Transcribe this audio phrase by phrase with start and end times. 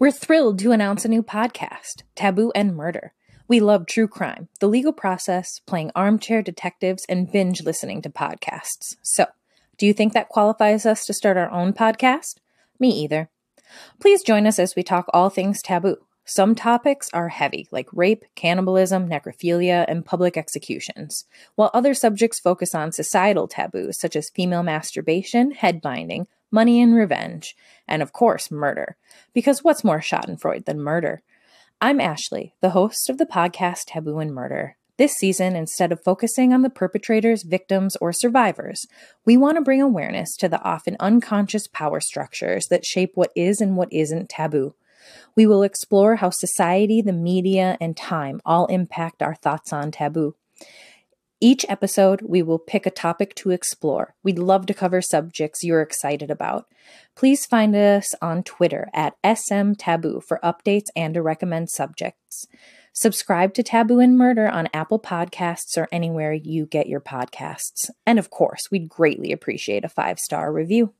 [0.00, 3.12] We're thrilled to announce a new podcast, Taboo and Murder.
[3.48, 8.96] We love true crime, the legal process, playing armchair detectives, and binge listening to podcasts.
[9.02, 9.26] So,
[9.76, 12.36] do you think that qualifies us to start our own podcast?
[12.78, 13.28] Me either.
[14.00, 15.98] Please join us as we talk all things taboo.
[16.24, 21.26] Some topics are heavy, like rape, cannibalism, necrophilia, and public executions,
[21.56, 26.94] while other subjects focus on societal taboos such as female masturbation, head binding, money and
[26.94, 27.56] revenge,
[27.86, 28.96] and of course, murder.
[29.32, 31.22] Because what's more Schadenfreude than murder?
[31.80, 34.76] I'm Ashley, the host of the podcast Taboo and Murder.
[34.98, 38.86] This season, instead of focusing on the perpetrators, victims, or survivors,
[39.24, 43.62] we want to bring awareness to the often unconscious power structures that shape what is
[43.62, 44.74] and what isn't taboo.
[45.34, 50.34] We will explore how society, the media, and time all impact our thoughts on taboo.
[51.42, 54.14] Each episode, we will pick a topic to explore.
[54.22, 56.66] We'd love to cover subjects you're excited about.
[57.16, 62.46] Please find us on Twitter at SM Taboo for updates and to recommend subjects.
[62.92, 67.88] Subscribe to Taboo and Murder on Apple Podcasts or anywhere you get your podcasts.
[68.04, 70.92] And of course, we'd greatly appreciate a five star review.